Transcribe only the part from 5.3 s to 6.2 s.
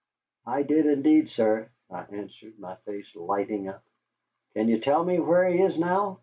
he is now?"